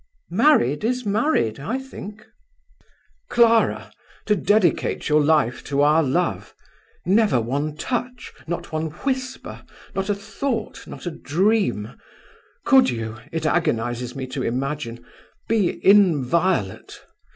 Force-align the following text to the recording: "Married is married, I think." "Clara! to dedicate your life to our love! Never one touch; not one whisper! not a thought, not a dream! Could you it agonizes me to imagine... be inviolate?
"Married 0.31 0.83
is 0.83 1.05
married, 1.05 1.59
I 1.59 1.77
think." 1.77 2.25
"Clara! 3.29 3.91
to 4.25 4.35
dedicate 4.35 5.07
your 5.09 5.21
life 5.23 5.63
to 5.65 5.83
our 5.83 6.01
love! 6.01 6.55
Never 7.05 7.39
one 7.39 7.77
touch; 7.77 8.33
not 8.47 8.71
one 8.71 8.87
whisper! 8.89 9.61
not 9.93 10.09
a 10.09 10.15
thought, 10.15 10.87
not 10.87 11.05
a 11.05 11.11
dream! 11.11 11.89
Could 12.65 12.89
you 12.89 13.17
it 13.31 13.45
agonizes 13.45 14.15
me 14.15 14.25
to 14.25 14.41
imagine... 14.41 15.05
be 15.47 15.79
inviolate? 15.85 17.01